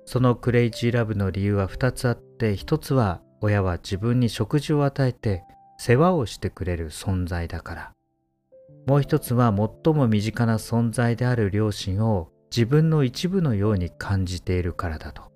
[0.05, 5.43] そのクレイジーラブの理由は2つあって1つは親は自分に食事を与えて
[5.77, 7.91] 世話をしてくれる存在だから
[8.87, 9.53] もう一つは
[9.83, 15.33] 最も身近な存在である両親を自分の一部のように感じているからだと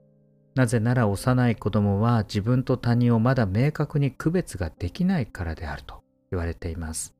[0.55, 7.13] なぜなら幼い子供は自分と他人をまだ明確に区別ができないからであると言われています。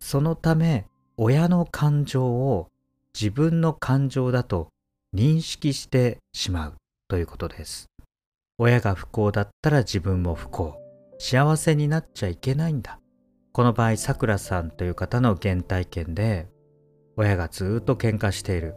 [0.00, 0.86] そのため
[1.18, 2.68] 親の感情を
[3.14, 4.70] 自分の感情だと
[5.14, 6.74] 認識してしまう
[7.08, 7.91] ということです。
[8.62, 10.78] 親が不幸だったら自分も不幸。
[11.18, 13.00] 幸せになっちゃいけないんだ。
[13.52, 16.46] この場合、さくらさんという方の原体験で、
[17.16, 18.76] 親がずっと喧嘩している。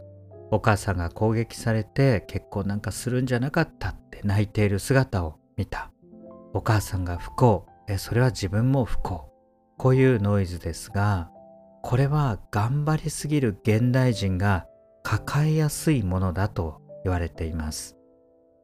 [0.50, 5.92] お母さんが攻撃されて結婚なんかするんじゃなかったって泣いている姿を見た。
[6.52, 7.64] お母さんが不幸。
[7.86, 9.30] え、それは自分も不幸。
[9.78, 11.30] こういうノイズですが、
[11.84, 14.66] これは頑張りすぎる現代人が
[15.04, 17.95] 抱えやすいものだと言われています。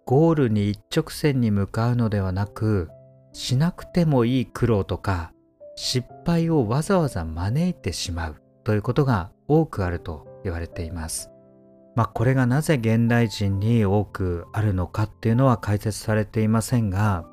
[0.05, 2.91] ゴールに一直線に向かうのではなく、
[3.33, 5.33] しなくてもいい苦労とか
[5.75, 11.31] 失敗をわざわざ招いてしまうということが多くあると言われています。
[11.95, 17.27] まあこれがなぜ現代人に多くあるのかっていうのは解説されていませんが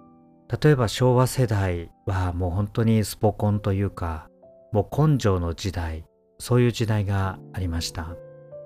[0.62, 4.28] 例えば昭和世代はもう本当にスポコンというか
[4.74, 6.04] もう根性の時代
[6.40, 8.16] そういう時代がありました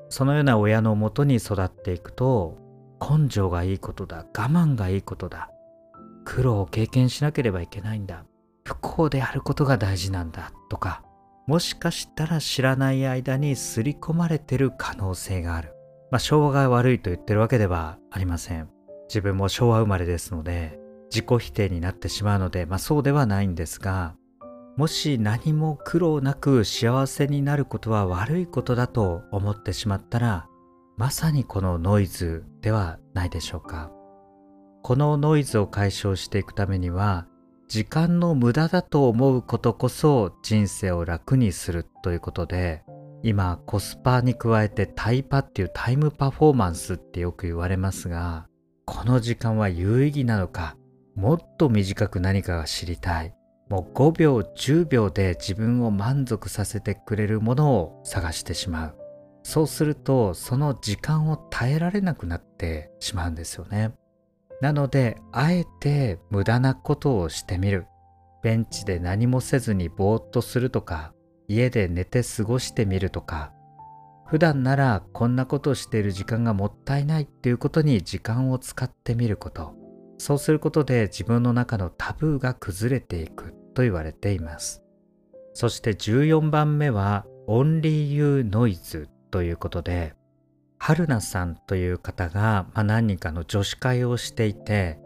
[0.09, 2.57] そのような親のもとに育っていくと
[3.09, 4.25] 根性がいいことだ。
[4.37, 5.49] 我慢がいいことだ。
[6.25, 8.25] 苦労を経験しなければいけないんだ。
[8.63, 10.51] 不幸であることが大事なんだ。
[10.69, 11.03] とか
[11.45, 15.73] もしかしたら知らない間に刷り込まれてる可能性がある。
[16.09, 18.69] まあ、昭和が悪いと言ってるわけではありません。
[19.09, 20.79] 自分も昭和生まれですので、
[21.11, 24.15] 自己否定になってしまうので、まあ、そうではないんですが、
[24.77, 30.47] もし何も苦労なく幸せになることは悪いことだと思ってしまったら、
[30.97, 33.91] まさにこのノイズではないでしょうか。
[34.81, 37.27] このノイズを解消していくためには、
[37.67, 42.83] 時間の無駄だと思うことこそ人生を楽にするということで、
[43.25, 48.47] 今コスパに加えてタイパっていうタイムパフォーマンスってよく言われますが
[48.85, 50.75] この時間は有意義なのか
[51.15, 53.33] もっと短く何かが知りたい
[53.69, 58.97] もう5秒10秒で自分を満足させてくれるものを探してしまう
[59.43, 63.93] そうするとその時間を耐えられなくなってしまうんですよね。
[64.61, 67.85] なのであえて無駄なことをしてみる。
[68.41, 71.13] ベンチで何もせずにぼーっとするとか
[71.47, 73.51] 家で寝て過ごしてみるとか。
[74.25, 79.75] 普段ならこんなことしている時間がもったいないっていうことに時間を使ってみること。
[80.17, 84.81] そうすることで自分の中のタブーが崩れていくと言われています。
[85.53, 90.13] そして14番目は Only You Noise ということで
[90.77, 94.99] 春菜さんという方が、まあ、何人かの女子会をしていて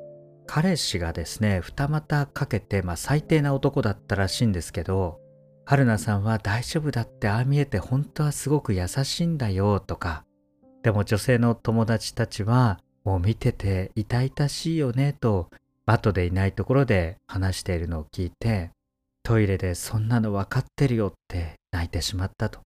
[0.46, 5.22] 彼氏がですね二股かけて、まあ、最低な男だったらしいんですけど
[5.64, 10.24] 春菜さんは大丈夫だってああ見えて本当はすごく優しいんだよとか、
[10.82, 15.50] でも女性の友達たちはもう見てて痛々しいよねと
[15.86, 18.72] バトでいないところで話しているのを聞いて、
[19.24, 22.67] トイレでそんなの分かってるよって泣いてしまったと。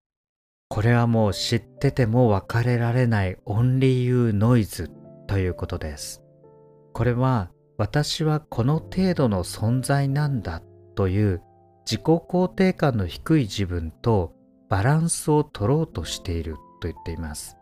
[0.71, 4.89] これはもう知ってても別れられないオンリーユーノイズ
[5.27, 6.23] ということです。
[6.93, 10.61] これは私はこの程度の存在なんだ
[10.95, 11.41] という
[11.85, 14.33] 自己肯定感の低い自分と
[14.69, 17.57] バランスを取ろうとしていると言っています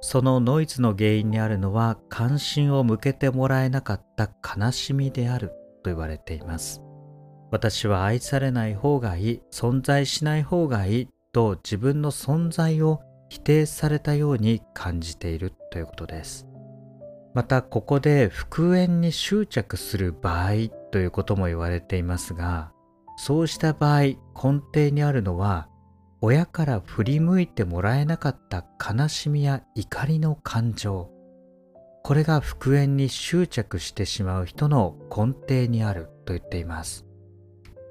[0.00, 5.50] そのノイズの原因にあるのは関心を向けてもらえなかった悲しみである
[5.84, 6.82] と言われています
[7.50, 16.48] 私は愛されない方がいい存在しない方がいいと自分の存在を否定されたように感じているということです。
[17.34, 22.72] またここで復縁に執着する場合ということも言われていますが
[23.18, 24.16] そうした場合根
[24.72, 25.68] 底にあるのは
[26.22, 31.10] 親から振り向いてもらえなかった悲しみや怒りの感情。
[32.02, 37.04] これが復縁に執着してしまう人の根底にあると言っています。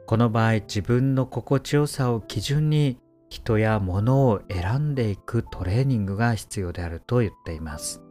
[0.08, 2.98] この場合自分の心地よさを基準に
[3.36, 8.01] 人や物を選んでいくトレーニングが必要であると言っています。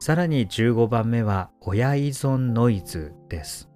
[0.00, 3.70] さらに15番目は親依存ノイズです。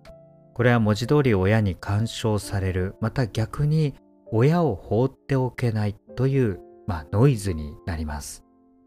[0.55, 3.95] これは文字通り親に干渉されるまた逆に
[4.33, 6.59] 親を放っておけないという、
[6.89, 8.43] まあ、ノイズになります。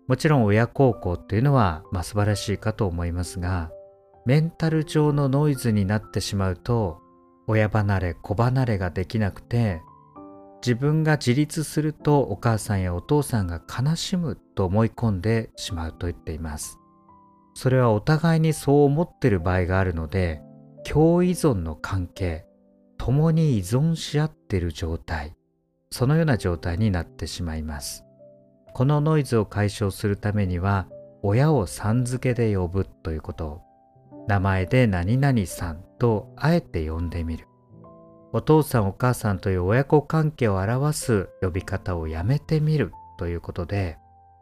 [0.09, 3.71] もちろん親孝行っていうのは、まあ、素晴らしいかと思いますが
[4.25, 6.99] メンタル上のノイズになってしまうと
[7.47, 9.81] 親離れ子離れができなくて
[10.61, 16.77] 自分が自立するとお母さんやお父さんが悲しむと思い込んでしまうと言っています。
[17.53, 20.41] それはお互いにそう思っている場合があるので
[20.85, 22.45] 共依存の関係
[22.97, 25.35] 共に依存し合っている状態
[25.91, 28.05] そのような状態になってしまいます。
[28.73, 30.87] このノイズを解消するためには
[31.21, 33.61] 親をさん付けで呼ぶということ
[34.27, 37.48] 名前で何々さんとあえて呼んでみる。
[38.31, 43.97] お父さんお母さんという親子関係を表す呼び方をやめてみるということで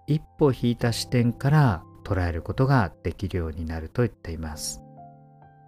[0.08, 4.82] 一歩引いた視点から捉えることができるようになると言っています。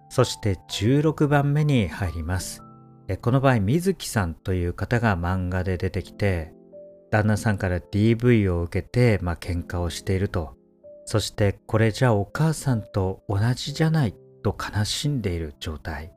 [0.08, 2.62] そして16番目に入ります。
[3.22, 6.52] この場合水木さんという方が漫画で出てきて
[7.10, 10.54] 旦那さんから DV を受けて、まあ、喧嘩をしていると。
[11.04, 14.14] そしてこれじゃお母さんと同じじゃない
[14.44, 16.12] と悲しんでいる状態。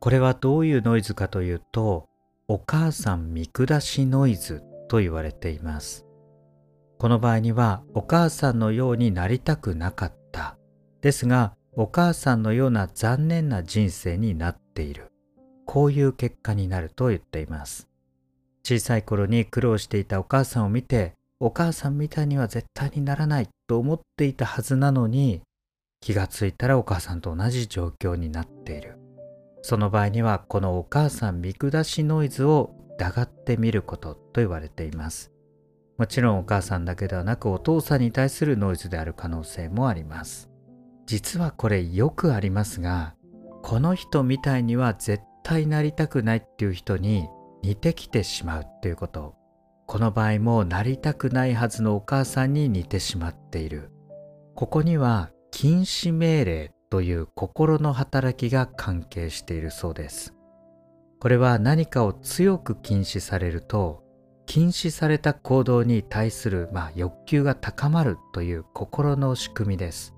[0.00, 2.08] これはどういうノイズかというと
[2.48, 6.06] お母さん見下しノイズと言われています。
[6.98, 10.56] この場合にはお母さんのようになりたくなかった。
[11.00, 15.12] ですがお母さんのような残念な人生になっている。
[15.66, 17.88] こういう結果になると言っています。
[18.62, 25.42] 小さい頃に苦労していたお母さんを見てお母さんみたいには絶対にならないと思っていたはずなのに
[26.00, 28.95] 気がついたらお母さんと同じ状況になっている。
[29.68, 35.32] その場合にはこのお母さん見下しノイズを疑ってみることと言われています。
[35.98, 40.48] もちろんお母さんだけではなくお父さんに対するノイズである可能性もあります。
[41.06, 43.16] 実はこれよくありますが
[43.64, 47.26] この人みたいには絶対なりたくないっていう人に
[47.64, 49.34] 似てきてしまうっていうこと。
[49.88, 53.90] この場合もなりたくないはずのお母さんに似てしまっている。
[54.54, 60.34] ここには禁止命令という心の働きが関係しているそうです。
[61.18, 64.04] これは何かを強く禁止されると
[64.46, 70.14] 禁止された行動に対する、まあ、欲求が高まるという心の仕組みです。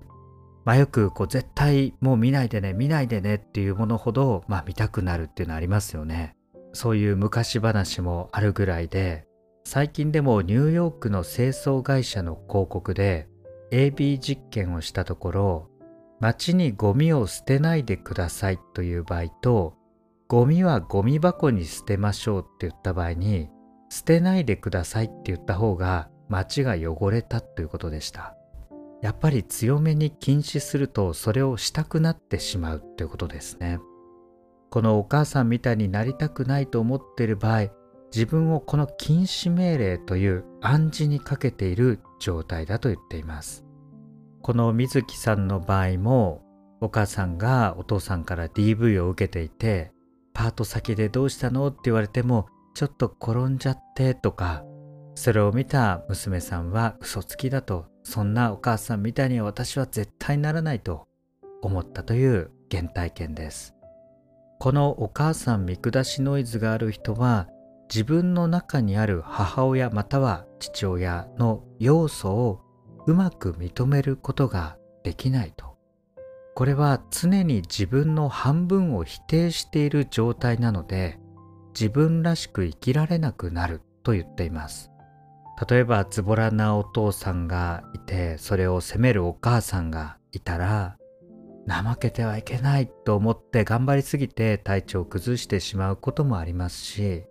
[0.65, 6.35] まあ、よくこう絶対もう見ないでね見ないでねっていうものほど、まあ、見たくなるっていうのはありますよね。
[6.73, 9.25] そういう昔話もあるぐらいで
[9.63, 13.27] 最近でもニューヨークの清掃会社の広告で
[13.71, 15.69] AB 実験をしたところ
[16.19, 19.75] 街にゴミを捨てないでくださいという場合と
[20.27, 23.49] ゴミはゴミ箱に捨てましょうって言った場合に
[23.89, 28.35] 捨てないでくださいって言った方が街が汚れたということでした
[29.01, 33.79] やっぱり強めに禁止するとそれをしたくなってしまうってことですね。
[34.69, 37.69] このお母さんみたいになりたくないと思っている場合
[38.13, 43.65] 自分をこの禁止命令という暗示にかけている状態だと言っています。
[44.41, 46.41] この水木さんの場合も
[46.81, 49.91] お母さんがお父さんから DV を受けていて
[50.33, 51.67] パート先でどうしたの？
[51.67, 54.63] って言われてもちょっと転んじゃってとか
[55.15, 61.07] それを見た娘さんは嘘つきだとそんなお母さんみたいには私は絶対ならないと
[61.61, 63.75] 思ったという原体験です。
[64.59, 67.47] このお母さん見下しノイズがある人は
[67.89, 72.61] 自分の中にある母親または父親の要素を
[73.09, 75.75] うまく認めることができないと。
[76.53, 81.19] これは常に自分の半分を否定している状態なので
[81.73, 84.91] 自分らしく生きられなくなると言っています。
[85.67, 90.97] 例えばズボラなお父さんがいてそれを責めるお母さんがいたら
[91.67, 97.23] 怠けてはいけないと思って頑張りすぎて体調を崩してしまうこともありますし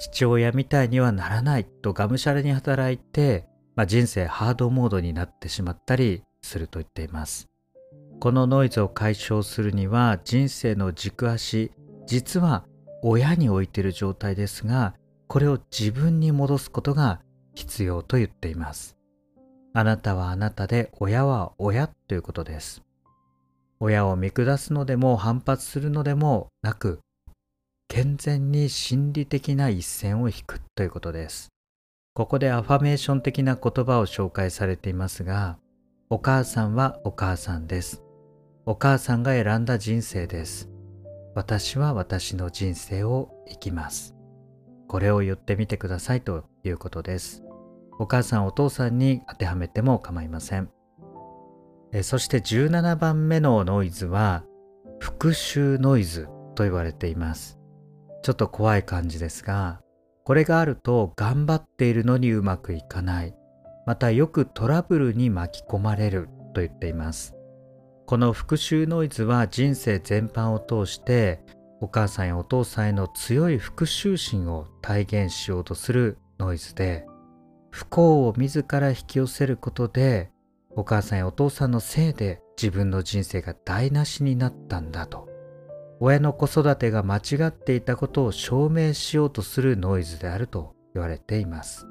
[0.00, 7.48] 父親みたいにはならないとがむしゃらに働いて、まあ、人生ハードモードになってしまったりすると言っています。
[8.20, 11.72] このノイズを解消するには人生の軸足
[12.06, 12.64] 実は
[13.02, 14.94] 親に置いている状態ですが
[15.26, 17.20] これを自分に戻すことが
[17.54, 18.96] 必要と言っています。
[19.72, 22.82] あなたはあなたで親は親ということです。
[23.78, 27.00] 親を見下すのでも反発するのでもなく
[27.88, 31.48] 健全に心理的な一線を引くということです。
[32.14, 35.58] ここでアファメーション的な言葉を紹介されていますが
[36.12, 38.02] お母さんはお母さんです。
[38.66, 40.68] お母さんが選んだ人生です。
[41.36, 44.16] 私は私の人生を生きます。
[44.88, 47.44] これを言ってみてくださいということです。
[48.00, 50.68] お母さんお父さんに当てはめても構いません。
[51.92, 54.42] えそして17番目のノイズは
[54.98, 57.60] 復讐ノイズと言われています。
[58.24, 59.80] ちょっと怖い感じですが
[60.30, 63.34] これがあると頑張っているのにうまくいかない。
[63.84, 66.28] またよくトラブルに巻き込まれる。
[66.54, 67.34] と言っています。
[68.06, 71.40] この復讐ノイズは人生全般を通して
[71.80, 77.06] お母さんやお父さんへの強い復讐心を体現しようとするノイズで
[77.72, 80.30] 不幸を自ら引き寄せることで
[80.76, 85.29] お母さんやお父さんのせいで自分の人生が台無しになったんだと。
[86.00, 91.86] 親の子育てが間違っていたことを証明しようとするノイズであると言われています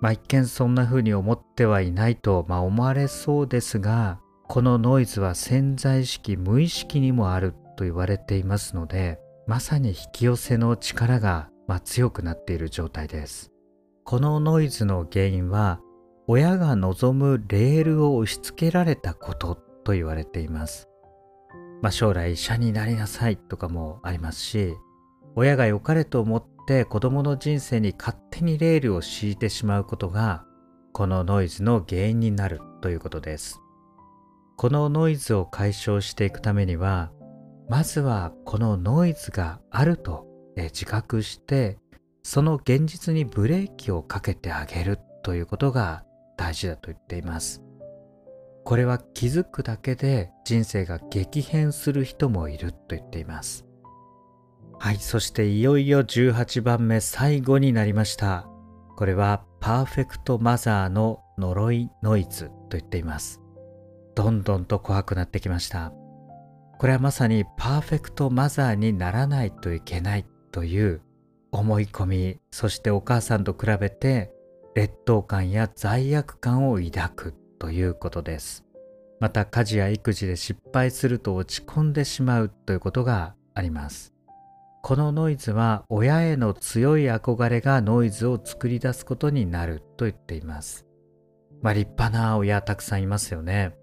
[0.00, 13.50] まあ一見そんな風に思ってはいないと、まあ、思われそうですがこのノイズは潜在意識無意識にもあると言われていますのでまさに引き寄せの力が、まあ、強くなっている状態です
[14.04, 15.80] このノイズの原因は
[16.30, 19.54] 親が望むレールを押し付けられたこと
[19.84, 20.87] と言われています。
[21.82, 24.74] まあ、将来医者になりなさいとかもありますし、
[25.36, 30.44] 親が良かれと思って子供の人生に勝手にレールを敷いてしまうことが、
[30.92, 33.60] このノイズの原因になるということです。
[34.56, 37.12] このノイズを解消していくためには、
[37.68, 40.26] まずはこのノイズがあると
[40.56, 41.78] 自覚して、
[42.24, 46.04] その現実にブレーキをかけてあげるということが
[46.36, 47.62] 大事だと言っています
[48.68, 53.64] これは気づくだけで人生が激変する人もいると言っています。
[54.78, 58.46] はいそしていよいよ18番目最後になりました。
[58.94, 63.40] これはパーフェクトマザーの呪いノイズと言っています。
[64.14, 65.94] どんどんと怖くなってきました。
[66.78, 71.00] これはまさにパーフェクトマザーにならないといけないという
[71.52, 74.30] 思い込みそしてお母さんと比べて
[74.74, 77.47] 劣等感や罪悪感を抱く。
[77.58, 78.64] ということです。
[79.20, 84.14] また家事や育児で失敗すると落ち込んでしまうということがあります。
[84.82, 90.86] このノイズは親への強い憧れがノイズを作り出すことになると言っています。
[91.60, 93.74] まあ立派な親たくさんいますよね。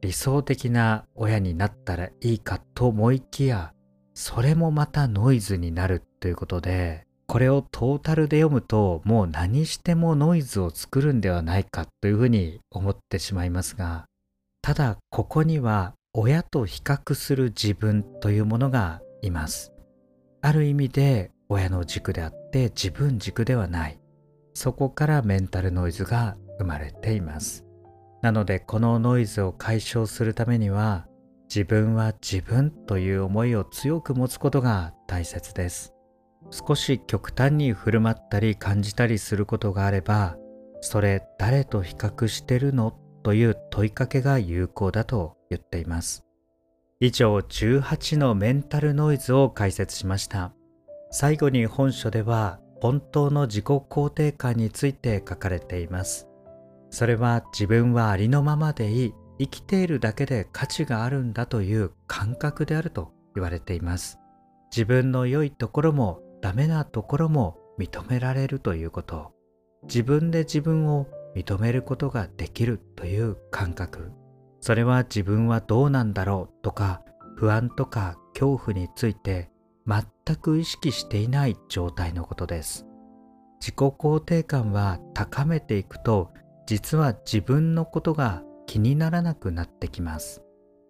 [0.00, 3.72] 理想的な親になったらいいかと思いきや、
[4.14, 14.06] それもまたノイズになるということで、これをトータルで読むともう何してもノイズを作るんではないかというふうに思ってしまいますが
[14.62, 19.72] ただここには親と比較する自分というものがいます。
[20.40, 24.00] ある意味で親の軸であって自分軸ではない。
[24.54, 27.64] そこからメンタルノイズが生まれています。
[28.22, 31.06] なのでこのノイズを解消するためには
[31.48, 35.97] 自分は自分という思いを強く持つことが大切です。
[36.50, 40.36] 少し極端に振る舞ったり感じたりすることがあれば
[40.80, 46.24] それ誰と比較してるのという問いかけが有効だと言っています。
[47.00, 50.52] 以上18のメンタルノイズを解説しました。
[51.10, 56.28] 最後に本書では本当の自己肯定感について書かれています。
[56.90, 59.14] それは自分はありのままでいい。
[59.40, 64.18] 生きているだけで価値があるんだという感覚であると言われています。
[64.72, 69.32] 自分の良いところもダメなところも認められるということ。
[69.84, 74.12] 自分で自分を認めることができるという感覚。
[74.60, 77.02] それは自分はどうなんだろうとか
[77.36, 79.50] 不安とか恐怖について
[79.86, 82.86] 全く意識していない状態のことです。
[83.60, 86.30] 自己肯定感は高めていくと
[86.66, 90.42] 実は自分のことが気にならなくなってきます。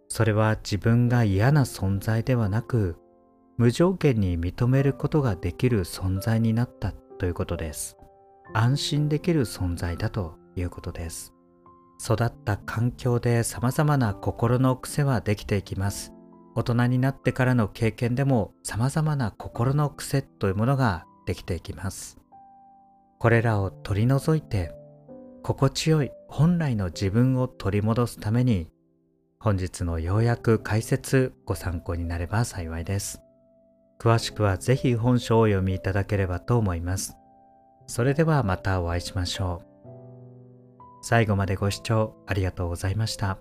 [0.08, 2.96] それは自分が嫌な存在ではなく
[3.58, 7.96] 無条件に認めることができる存在になったということです。
[8.54, 11.34] 安心できる存在だということです。
[12.00, 16.12] 育った環境で様々な心の癖はできていきます。
[16.54, 22.16] 大人になってからの経験でも様々な心の癖というものができていきます。
[23.18, 24.72] これらを取り除いて
[25.42, 28.70] 心地よい本来の自分を取り戻すために
[29.40, 33.20] 本日のようやく解説ご参考になれば幸いです。
[33.98, 37.16] 詳しくはぜひ本書をお読みいただければと思います。
[37.86, 39.68] それではまたお会いしましょう。
[41.02, 43.38] 最後までご視聴ありがとうございました。